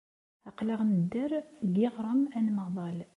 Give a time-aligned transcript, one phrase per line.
[0.49, 1.31] Aql-aɣ nedder
[1.61, 2.97] deg yiɣrem anmaḍal.